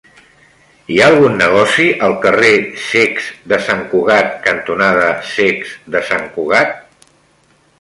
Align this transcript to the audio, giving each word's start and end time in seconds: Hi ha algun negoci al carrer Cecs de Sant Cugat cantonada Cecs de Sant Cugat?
Hi 0.93 0.95
ha 1.01 1.09
algun 1.11 1.35
negoci 1.41 1.85
al 2.07 2.15
carrer 2.23 2.53
Cecs 2.85 3.27
de 3.53 3.59
Sant 3.67 3.83
Cugat 3.93 4.33
cantonada 4.49 5.13
Cecs 5.35 5.77
de 5.97 6.03
Sant 6.09 6.27
Cugat? 6.39 6.75